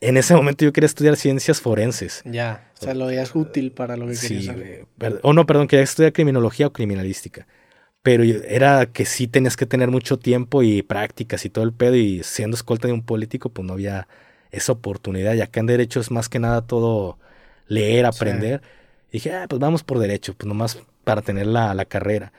en 0.00 0.16
ese 0.16 0.34
momento 0.34 0.64
yo 0.64 0.72
quería 0.72 0.86
estudiar 0.86 1.14
ciencias 1.16 1.60
forenses. 1.60 2.22
Ya. 2.24 2.68
O 2.80 2.84
sea, 2.84 2.94
lo 2.94 3.10
es 3.10 3.32
útil 3.36 3.70
para 3.70 3.96
lo 3.96 4.08
que 4.08 4.16
Sí, 4.16 4.48
querías. 4.48 4.86
Per- 4.98 5.20
O 5.22 5.32
no, 5.32 5.46
perdón, 5.46 5.68
quería 5.68 5.84
estudiar 5.84 6.12
criminología 6.12 6.66
o 6.66 6.72
criminalística. 6.72 7.46
Pero 8.02 8.24
era 8.24 8.86
que 8.86 9.04
sí 9.04 9.28
tenías 9.28 9.56
que 9.56 9.66
tener 9.66 9.90
mucho 9.90 10.18
tiempo 10.18 10.62
y 10.62 10.82
prácticas 10.82 11.44
y 11.44 11.50
todo 11.50 11.64
el 11.64 11.72
pedo. 11.72 11.94
Y 11.96 12.22
siendo 12.24 12.56
escolta 12.56 12.88
de 12.88 12.94
un 12.94 13.02
político, 13.04 13.50
pues 13.50 13.66
no 13.66 13.74
había 13.74 14.08
esa 14.50 14.72
oportunidad. 14.72 15.34
Y 15.34 15.40
acá 15.40 15.60
en 15.60 15.66
Derecho 15.66 16.00
es 16.00 16.10
más 16.10 16.28
que 16.28 16.38
nada 16.40 16.66
todo 16.66 17.18
leer, 17.68 18.04
Sí. 18.04 18.08
aprender. 18.16 18.62
Y 19.10 19.14
dije, 19.14 19.32
ah, 19.34 19.46
pues 19.48 19.60
vamos 19.60 19.84
por 19.84 19.98
Derecho, 20.00 20.34
pues 20.34 20.48
nomás 20.48 20.78
para 21.04 21.22
tener 21.22 21.46
la, 21.46 21.74
la 21.74 21.84
carrera. 21.84 22.32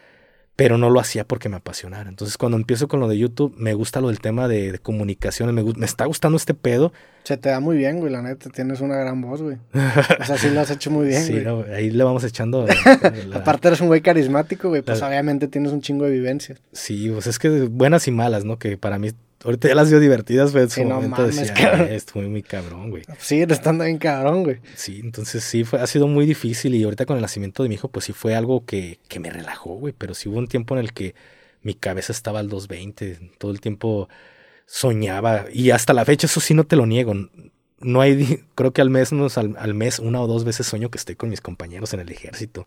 Pero 0.55 0.77
no 0.77 0.91
lo 0.91 0.99
hacía 0.99 1.27
porque 1.27 1.49
me 1.49 1.55
apasionara. 1.55 2.07
Entonces, 2.09 2.37
cuando 2.37 2.57
empiezo 2.57 2.87
con 2.87 2.99
lo 2.99 3.07
de 3.07 3.17
YouTube, 3.17 3.55
me 3.57 3.73
gusta 3.73 4.01
lo 4.01 4.09
del 4.09 4.19
tema 4.19 4.47
de, 4.47 4.71
de 4.73 4.77
comunicaciones. 4.79 5.55
Me, 5.55 5.63
me 5.63 5.85
está 5.85 6.05
gustando 6.05 6.37
este 6.37 6.53
pedo. 6.53 6.93
Se 7.23 7.37
te 7.37 7.49
da 7.49 7.59
muy 7.59 7.75
bien, 7.77 7.99
güey, 7.99 8.11
la 8.11 8.21
neta. 8.21 8.51
Tienes 8.51 8.79
una 8.79 8.95
gran 8.97 9.19
voz, 9.19 9.41
güey. 9.41 9.57
O 9.73 10.23
sea, 10.25 10.37
sí 10.37 10.51
lo 10.51 10.59
has 10.61 10.69
hecho 10.69 10.91
muy 10.91 11.07
bien, 11.07 11.23
sí, 11.25 11.31
güey. 11.33 11.43
no, 11.45 11.65
ahí 11.73 11.89
le 11.89 12.03
vamos 12.03 12.23
echando. 12.23 12.67
la- 13.27 13.37
Aparte 13.37 13.69
eres 13.69 13.81
un 13.81 13.87
güey 13.87 14.01
carismático, 14.01 14.69
güey. 14.69 14.83
Pues 14.83 14.99
La- 14.99 15.07
obviamente 15.07 15.47
tienes 15.47 15.71
un 15.71 15.81
chingo 15.81 16.05
de 16.05 16.11
vivencia. 16.11 16.55
Sí, 16.71 17.09
pues 17.11 17.25
es 17.25 17.39
que 17.39 17.49
buenas 17.63 18.07
y 18.07 18.11
malas, 18.11 18.45
¿no? 18.45 18.59
Que 18.59 18.77
para 18.77 18.99
mí, 18.99 19.09
ahorita 19.43 19.67
ya 19.67 19.75
las 19.75 19.89
veo 19.91 19.99
divertidas, 19.99 20.51
pero 20.51 20.63
en 20.63 20.69
su 20.69 20.75
Sí, 20.75 20.85
no 20.85 20.95
momento 20.95 21.17
mames, 21.21 21.35
decía, 21.37 21.53
cabrón. 21.53 21.87
"Eh, 21.89 21.95
estuvo 21.95 22.23
muy 22.23 22.43
cabrón, 22.43 22.89
güey. 22.89 23.03
Sí, 23.19 23.41
estando 23.41 23.83
bien 23.83 23.97
cabrón, 23.97 24.43
güey. 24.43 24.57
Sí, 24.75 24.99
entonces 25.03 25.43
sí, 25.43 25.63
fue, 25.63 25.79
ha 25.81 25.87
sido 25.87 26.07
muy 26.07 26.25
difícil 26.25 26.75
y 26.75 26.83
ahorita 26.83 27.05
con 27.05 27.15
el 27.17 27.21
nacimiento 27.21 27.63
de 27.63 27.69
mi 27.69 27.75
hijo, 27.75 27.87
pues 27.89 28.05
sí 28.05 28.13
fue 28.13 28.35
algo 28.35 28.65
que, 28.65 28.99
que 29.07 29.19
me 29.19 29.29
relajó, 29.29 29.75
güey, 29.75 29.93
pero 29.97 30.13
sí 30.13 30.29
hubo 30.29 30.37
un 30.39 30.47
tiempo 30.47 30.75
en 30.75 30.79
el 30.81 30.93
que 30.93 31.15
mi 31.61 31.73
cabeza 31.75 32.11
estaba 32.11 32.39
al 32.39 32.49
220, 32.49 33.31
todo 33.37 33.51
el 33.51 33.61
tiempo 33.61 34.09
soñaba 34.65 35.45
y 35.51 35.71
hasta 35.71 35.93
la 35.93 36.05
fecha 36.05 36.27
eso 36.27 36.39
sí 36.39 36.53
no 36.53 36.63
te 36.65 36.75
lo 36.75 36.85
niego. 36.85 37.13
No 37.79 38.01
hay, 38.01 38.43
creo 38.55 38.71
que 38.71 38.81
al 38.81 38.89
mes, 38.89 39.11
unos- 39.11 39.37
al, 39.37 39.55
al 39.57 39.73
mes 39.73 39.99
una 39.99 40.21
o 40.21 40.27
dos 40.27 40.45
veces 40.45 40.65
sueño 40.67 40.89
que 40.89 40.97
estoy 40.97 41.15
con 41.15 41.29
mis 41.29 41.41
compañeros 41.41 41.93
en 41.93 41.99
el 41.99 42.09
ejército 42.09 42.65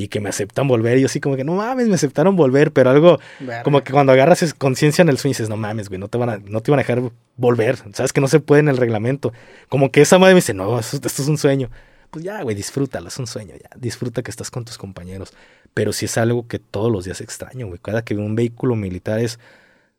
y 0.00 0.06
que 0.08 0.20
me 0.20 0.28
aceptan 0.28 0.68
volver 0.68 0.96
y 0.96 1.00
yo 1.02 1.08
sí 1.08 1.18
como 1.18 1.34
que 1.34 1.42
no 1.42 1.54
mames, 1.56 1.88
me 1.88 1.96
aceptaron 1.96 2.36
volver, 2.36 2.72
pero 2.72 2.90
algo 2.90 3.18
como 3.64 3.82
que 3.82 3.92
cuando 3.92 4.12
agarras 4.12 4.54
conciencia 4.54 5.02
en 5.02 5.08
el 5.08 5.18
sueño 5.18 5.32
dices, 5.32 5.48
no 5.48 5.56
mames, 5.56 5.88
güey, 5.88 5.98
no 6.00 6.06
te 6.06 6.16
van 6.18 6.30
a, 6.30 6.38
no 6.38 6.60
te 6.60 6.70
van 6.70 6.78
a 6.78 6.82
dejar 6.84 7.02
volver. 7.36 7.76
Sabes 7.94 8.12
que 8.12 8.20
no 8.20 8.28
se 8.28 8.38
puede 8.38 8.60
en 8.60 8.68
el 8.68 8.76
reglamento. 8.76 9.32
Como 9.68 9.90
que 9.90 10.00
esa 10.00 10.18
madre 10.20 10.34
me 10.34 10.38
dice, 10.38 10.54
no, 10.54 10.78
esto, 10.78 10.96
esto 11.04 11.22
es 11.22 11.26
un 11.28 11.36
sueño. 11.36 11.68
Pues 12.10 12.24
ya, 12.24 12.40
güey, 12.42 12.54
disfrútalo, 12.54 13.08
es 13.08 13.18
un 13.18 13.26
sueño, 13.26 13.54
ya. 13.60 13.68
Disfruta 13.76 14.22
que 14.22 14.30
estás 14.30 14.50
con 14.52 14.64
tus 14.64 14.78
compañeros. 14.78 15.32
Pero 15.74 15.92
sí 15.92 16.04
es 16.06 16.16
algo 16.16 16.46
que 16.46 16.60
todos 16.60 16.92
los 16.92 17.04
días 17.04 17.20
extraño, 17.20 17.66
güey. 17.66 17.80
Cada 17.82 18.02
que 18.02 18.14
veo 18.14 18.24
un 18.24 18.36
vehículo 18.36 18.76
militar 18.76 19.18
es, 19.18 19.40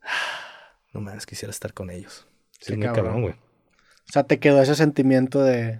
ah, 0.02 0.08
no 0.94 1.02
mames, 1.02 1.26
quisiera 1.26 1.50
estar 1.50 1.74
con 1.74 1.90
ellos. 1.90 2.26
Sí, 2.58 2.72
es 2.72 2.78
muy 2.78 2.86
cabrón. 2.86 3.20
güey. 3.20 3.34
O 3.34 4.12
sea, 4.12 4.24
te 4.24 4.38
quedó 4.38 4.62
ese 4.62 4.74
sentimiento 4.76 5.42
de, 5.44 5.78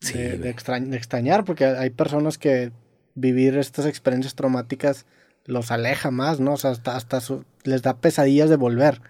Sí, 0.00 0.14
de, 0.16 0.30
de 0.30 0.36
güey. 0.38 0.52
extrañ- 0.54 0.86
de 0.88 0.96
extrañar, 0.96 1.44
porque 1.44 1.64
hay 1.66 1.90
personas 1.90 2.38
que 2.38 2.70
vivir 3.14 3.56
estas 3.58 3.86
experiencias 3.86 4.34
traumáticas 4.34 5.06
los 5.46 5.70
aleja 5.70 6.10
más, 6.10 6.40
¿no? 6.40 6.52
O 6.54 6.56
sea, 6.56 6.70
hasta, 6.70 6.96
hasta 6.96 7.20
su- 7.20 7.44
les 7.64 7.82
da 7.82 7.96
pesadillas 7.96 8.50
de 8.50 8.56
volver. 8.56 9.00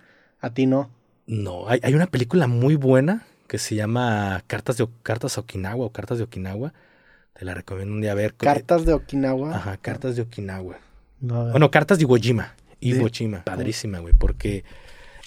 A 0.40 0.50
ti 0.50 0.66
no. 0.66 0.90
No, 1.26 1.68
hay, 1.68 1.80
hay 1.82 1.94
una 1.94 2.06
película 2.06 2.46
muy 2.46 2.76
buena 2.76 3.26
que 3.46 3.58
se 3.58 3.74
llama 3.74 4.42
Cartas 4.46 4.76
de 4.78 4.88
Cartas 5.02 5.36
a 5.36 5.42
Okinawa 5.42 5.84
o 5.86 5.90
Cartas 5.92 6.18
de 6.18 6.24
Okinawa. 6.24 6.72
Te 7.38 7.44
la 7.44 7.54
recomiendo 7.54 7.92
un 7.94 8.00
día 8.00 8.12
a 8.12 8.14
ver. 8.14 8.34
Cartas 8.34 8.84
de 8.86 8.92
Okinawa. 8.94 9.54
Ajá, 9.56 9.76
Cartas 9.76 10.16
de 10.16 10.22
Okinawa. 10.22 10.78
No, 11.20 11.50
Bueno, 11.50 11.70
cartas 11.70 11.98
de 11.98 12.04
Iwo 12.04 12.16
Jima. 12.16 12.54
Iwo 12.80 13.04
De- 13.04 13.10
Jima. 13.10 13.44
Padrísima, 13.44 13.98
güey. 13.98 14.14
Porque 14.14 14.64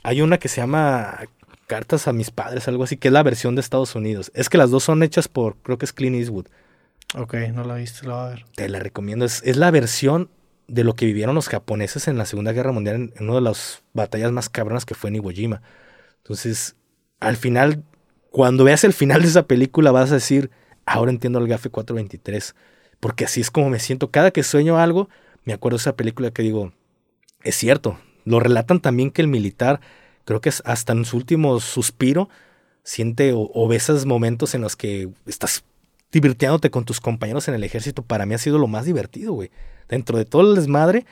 hay 0.01 0.22
una 0.22 0.39
que 0.39 0.48
se 0.48 0.62
llama 0.62 1.20
cartas 1.68 2.08
a 2.08 2.13
mis 2.13 2.32
padres, 2.32 2.68
algo 2.68 2.84
así, 2.84 2.98
que 2.98 3.10
es 3.10 3.13
la 3.13 3.24
versión 3.24 3.56
de 3.56 3.62
Estados 3.62 3.94
Unidos. 3.96 4.32
Es 4.34 4.50
que 4.50 4.58
las 4.58 4.72
dos 4.72 4.84
son 4.84 5.03
hechas 5.03 5.27
por, 5.27 5.56
creo 5.58 5.77
que 5.77 5.86
es 5.86 5.94
Clint 5.94 6.15
Eastwood. 6.15 6.48
Ok, 7.15 7.36
no 7.53 7.63
la 7.63 7.75
viste, 7.75 8.08
lo 8.08 8.13
va 8.13 8.27
a 8.27 8.29
ver. 8.29 8.46
Te 8.55 8.67
la 8.70 8.79
recomiendo. 8.79 9.25
Es, 9.25 9.41
es 9.43 9.58
la 9.58 9.70
versión 9.72 10.29
de 10.67 10.84
lo 10.84 10.96
que 10.96 11.05
vivieron 11.05 11.36
los 11.36 11.50
japoneses 11.50 12.08
en 12.08 12.17
la 12.17 12.25
Segunda 12.25 12.51
Guerra 12.51 12.72
Mundial, 12.72 13.13
en, 13.15 13.24
una 13.24 13.36
de 13.36 13.41
las 13.41 13.84
batallas 13.93 14.32
más 14.32 14.50
cabronas 14.50 14.86
que 14.86 14.96
fue 14.96 15.10
en 15.10 15.17
Iwo 15.17 15.29
Jima. 15.29 15.62
Entonces, 16.17 16.75
al 17.20 17.38
final, 17.38 17.84
cuando 18.32 18.63
veas 18.63 18.84
el 18.84 18.93
final 18.93 19.22
de 19.22 19.27
esa 19.27 19.46
película, 19.46 19.91
vas 19.91 20.12
a 20.12 20.15
decir, 20.15 20.50
ahora 20.86 21.12
entiendo 21.12 21.39
el 21.39 21.48
GAFE 21.48 21.70
423. 21.70 22.55
Porque 23.00 23.25
así 23.25 23.41
es 23.41 23.51
como 23.51 23.70
me 23.70 23.79
siento. 23.79 24.10
Cada 24.10 24.32
que 24.32 24.43
sueño 24.43 24.79
algo, 24.79 25.10
me 25.43 25.53
acuerdo 25.53 25.77
de 25.77 25.82
esa 25.82 25.96
película 25.96 26.32
que 26.32 26.41
digo, 26.41 26.74
es 27.43 27.55
cierto. 27.55 28.00
Lo 28.25 28.39
relatan 28.39 28.79
también 28.79 29.12
que 29.12 29.22
el 29.22 29.27
militar, 29.27 29.82
creo 30.25 30.41
que 30.41 30.50
hasta 30.63 30.93
en 30.93 31.05
su 31.05 31.17
último 31.17 31.60
suspiro, 31.60 32.29
siente 32.84 33.34
o 33.36 33.67
ve 33.67 33.75
esos 33.75 34.05
momentos 34.05 34.55
en 34.55 34.62
los 34.62 34.75
que 34.75 35.10
estás 35.25 35.63
divirtiéndote 36.13 36.70
con 36.72 36.86
tus 36.86 37.01
compañeros 37.01 37.48
en 37.50 37.55
el 37.55 37.63
ejército. 37.65 38.03
Para 38.03 38.25
mí 38.25 38.34
ha 38.34 38.38
sido 38.38 38.58
lo 38.58 38.67
más 38.67 38.86
divertido, 38.86 39.34
güey. 39.34 39.51
Dentro 39.89 40.17
de 40.17 40.24
todo 40.25 40.50
el 40.50 40.55
desmadre, 40.55 41.05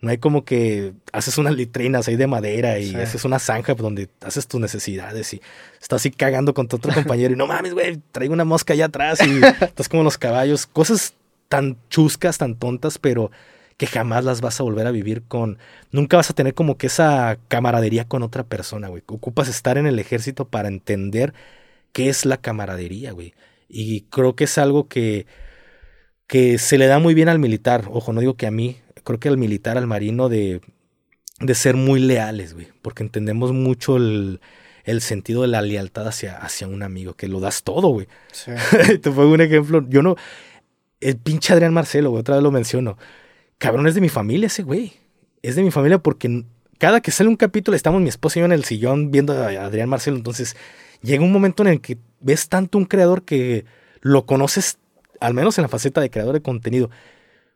no 0.00 0.10
hay 0.10 0.18
como 0.18 0.44
que 0.44 0.92
haces 1.12 1.38
unas 1.38 1.54
litrinas 1.54 2.06
ahí 2.08 2.16
de 2.16 2.26
madera 2.26 2.78
y 2.78 2.90
Sí. 2.90 2.96
haces 2.96 3.24
una 3.24 3.38
zanja 3.38 3.74
donde 3.74 4.08
haces 4.20 4.46
tus 4.46 4.60
necesidades 4.60 5.32
y 5.32 5.40
estás 5.80 6.02
así 6.02 6.10
cagando 6.10 6.52
con 6.54 6.68
tu 6.68 6.76
otro 6.76 6.92
compañero 6.92 7.32
y 7.32 7.36
no 7.36 7.46
mames, 7.46 7.72
güey, 7.72 7.98
traigo 8.12 8.34
una 8.34 8.44
mosca 8.44 8.74
allá 8.74 8.84
atrás 8.86 9.20
y 9.26 9.40
estás 9.64 9.88
como 9.88 10.02
los 10.02 10.18
caballos. 10.18 10.66
Cosas 10.66 11.14
tan 11.48 11.78
chuscas, 11.88 12.36
tan 12.38 12.54
tontas, 12.56 12.98
pero 12.98 13.30
que 13.76 13.86
jamás 13.86 14.24
las 14.24 14.40
vas 14.40 14.58
a 14.60 14.64
volver 14.64 14.88
a 14.88 14.90
vivir 14.90 15.22
con... 15.28 15.56
Nunca 15.92 16.16
vas 16.16 16.30
a 16.30 16.34
tener 16.34 16.52
como 16.52 16.76
que 16.76 16.88
esa 16.88 17.38
camaradería 17.46 18.04
con 18.06 18.24
otra 18.24 18.42
persona, 18.42 18.88
güey. 18.88 19.04
Ocupas 19.06 19.48
estar 19.48 19.78
en 19.78 19.86
el 19.86 20.00
ejército 20.00 20.46
para 20.46 20.66
entender 20.68 21.32
qué 21.92 22.08
es 22.08 22.26
la 22.26 22.36
camaradería, 22.38 23.12
güey. 23.12 23.34
Y 23.68 24.02
creo 24.02 24.34
que 24.34 24.44
es 24.44 24.58
algo 24.58 24.88
que, 24.88 25.26
que 26.26 26.58
se 26.58 26.78
le 26.78 26.86
da 26.86 26.98
muy 26.98 27.14
bien 27.14 27.28
al 27.28 27.38
militar. 27.38 27.84
Ojo, 27.90 28.12
no 28.12 28.20
digo 28.20 28.36
que 28.36 28.46
a 28.46 28.50
mí, 28.50 28.78
creo 29.04 29.20
que 29.20 29.28
al 29.28 29.36
militar, 29.36 29.76
al 29.76 29.86
marino, 29.86 30.28
de, 30.28 30.60
de 31.40 31.54
ser 31.54 31.76
muy 31.76 32.00
leales, 32.00 32.54
güey. 32.54 32.68
Porque 32.82 33.02
entendemos 33.02 33.52
mucho 33.52 33.96
el, 33.96 34.40
el 34.84 35.02
sentido 35.02 35.42
de 35.42 35.48
la 35.48 35.60
lealtad 35.60 36.08
hacia, 36.08 36.38
hacia 36.38 36.66
un 36.66 36.82
amigo, 36.82 37.14
que 37.14 37.28
lo 37.28 37.40
das 37.40 37.62
todo, 37.62 37.88
güey. 37.88 38.08
Sí. 38.32 38.52
Te 39.02 39.10
pongo 39.10 39.32
un 39.32 39.40
ejemplo. 39.42 39.84
Yo 39.88 40.02
no. 40.02 40.16
El 41.00 41.16
pinche 41.18 41.52
Adrián 41.52 41.74
Marcelo, 41.74 42.10
güey, 42.10 42.20
otra 42.20 42.36
vez 42.36 42.42
lo 42.42 42.50
menciono. 42.50 42.96
Cabrón, 43.58 43.86
es 43.86 43.94
de 43.94 44.00
mi 44.00 44.08
familia 44.08 44.46
ese 44.46 44.62
güey. 44.62 44.94
Es 45.42 45.56
de 45.56 45.62
mi 45.62 45.70
familia 45.70 45.98
porque 45.98 46.44
cada 46.78 47.00
que 47.00 47.10
sale 47.10 47.28
un 47.28 47.36
capítulo 47.36 47.76
estamos 47.76 48.00
mi 48.00 48.08
esposa 48.08 48.38
y 48.38 48.40
yo 48.40 48.46
en 48.46 48.52
el 48.52 48.64
sillón 48.64 49.10
viendo 49.10 49.32
a 49.34 49.48
Adrián 49.48 49.88
Marcelo. 49.88 50.16
Entonces 50.16 50.56
llega 51.02 51.22
un 51.24 51.32
momento 51.32 51.62
en 51.62 51.68
el 51.70 51.80
que 51.80 51.98
ves 52.20 52.48
tanto 52.48 52.78
un 52.78 52.84
creador 52.84 53.22
que 53.24 53.64
lo 54.00 54.26
conoces, 54.26 54.78
al 55.20 55.34
menos 55.34 55.58
en 55.58 55.62
la 55.62 55.68
faceta 55.68 56.00
de 56.00 56.10
creador 56.10 56.34
de 56.34 56.42
contenido. 56.42 56.90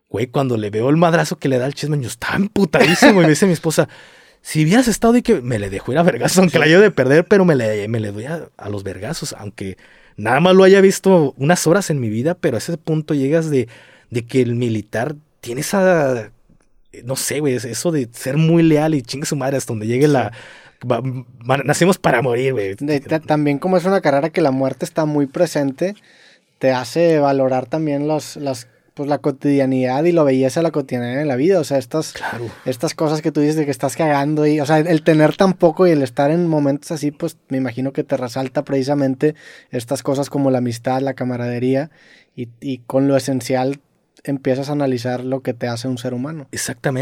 Güey, 0.08 0.26
cuando 0.26 0.56
le 0.56 0.70
veo 0.70 0.90
el 0.90 0.96
madrazo 0.96 1.38
que 1.38 1.48
le 1.48 1.58
da 1.58 1.64
al 1.66 1.74
chisme, 1.74 1.98
yo 2.00 2.08
estaba 2.08 2.36
emputadísimo. 2.36 3.20
y 3.20 3.24
me 3.24 3.30
dice 3.30 3.46
mi 3.46 3.52
esposa, 3.52 3.88
si 4.42 4.64
hubieras 4.64 4.88
estado 4.88 5.16
y 5.16 5.22
que 5.22 5.40
me 5.40 5.58
le 5.58 5.70
dejó 5.70 5.92
ir 5.92 5.98
a 5.98 6.02
vergazos, 6.02 6.38
aunque 6.38 6.58
la 6.58 6.66
llevo 6.66 6.82
de 6.82 6.90
perder, 6.90 7.24
pero 7.26 7.44
me 7.44 7.54
le, 7.54 7.88
me 7.88 8.00
le 8.00 8.12
doy 8.12 8.24
a, 8.26 8.48
a 8.56 8.68
los 8.68 8.82
vergazos, 8.82 9.34
aunque 9.38 9.78
nada 10.16 10.40
más 10.40 10.54
lo 10.54 10.64
haya 10.64 10.80
visto 10.80 11.34
unas 11.38 11.66
horas 11.66 11.88
en 11.90 11.98
mi 12.00 12.08
vida, 12.10 12.34
pero 12.34 12.56
a 12.56 12.58
ese 12.58 12.76
punto 12.76 13.14
llegas 13.14 13.48
de, 13.50 13.68
de 14.10 14.26
que 14.26 14.42
el 14.42 14.54
militar 14.56 15.14
tiene 15.40 15.62
esa, 15.62 16.30
no 17.04 17.16
sé, 17.16 17.40
güey, 17.40 17.54
es- 17.54 17.64
eso 17.64 17.90
de 17.92 18.08
ser 18.12 18.36
muy 18.36 18.62
leal 18.62 18.94
y 18.94 19.02
chingue 19.02 19.26
su 19.26 19.36
madre 19.36 19.56
hasta 19.56 19.72
donde 19.72 19.86
llegue 19.86 20.08
la... 20.08 20.32
va- 20.90 21.00
va- 21.48 21.58
nacimos 21.64 21.98
para 21.98 22.22
morir, 22.22 22.52
güey. 22.52 22.74
También 23.26 23.58
como 23.58 23.76
es 23.76 23.84
una 23.84 24.00
carrera 24.00 24.30
que 24.30 24.40
la 24.40 24.50
muerte 24.50 24.84
está 24.84 25.04
muy 25.04 25.26
presente, 25.26 25.94
te 26.58 26.70
hace 26.72 27.18
valorar 27.18 27.66
también 27.66 28.06
los, 28.06 28.36
las, 28.36 28.68
pues, 28.94 29.08
la 29.08 29.18
cotidianidad 29.18 30.04
y 30.04 30.12
lo 30.12 30.24
belleza 30.24 30.60
de 30.60 30.64
la 30.64 30.70
cotidianidad 30.70 31.18
de 31.18 31.24
la 31.24 31.36
vida. 31.36 31.58
O 31.58 31.64
sea, 31.64 31.78
estas, 31.78 32.12
Claro. 32.12 32.46
estas 32.66 32.94
cosas 32.94 33.22
que 33.22 33.32
tú 33.32 33.40
dices 33.40 33.56
de 33.56 33.64
que 33.64 33.70
estás 33.70 33.96
cagando 33.96 34.46
y, 34.46 34.60
o 34.60 34.66
sea, 34.66 34.78
el 34.78 35.02
tener 35.02 35.36
tan 35.36 35.54
poco 35.54 35.86
y 35.86 35.90
el 35.90 36.02
estar 36.02 36.30
en 36.30 36.46
momentos 36.46 36.90
así, 36.92 37.10
pues 37.10 37.36
me 37.48 37.56
imagino 37.58 37.92
que 37.92 38.04
te 38.04 38.16
resalta 38.16 38.64
precisamente 38.64 39.34
estas 39.70 40.02
cosas 40.02 40.30
como 40.30 40.50
la 40.50 40.58
amistad, 40.58 41.00
la 41.00 41.14
camaradería 41.14 41.90
y, 42.36 42.48
y 42.60 42.78
con 42.78 43.08
lo 43.08 43.16
esencial 43.16 43.80
empiezas 44.24 44.68
a 44.68 44.72
analizar 44.72 45.24
lo 45.24 45.40
que 45.40 45.52
te 45.52 45.66
hace 45.66 45.88
un 45.88 45.98
ser 45.98 46.14
humano. 46.14 46.46
Exactamente. 46.52 47.00